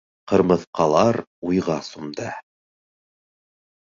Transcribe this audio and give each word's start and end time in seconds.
Ҡырмыҫҡалар 0.29 1.19
уйға 1.49 1.75
сумды. 1.89 2.31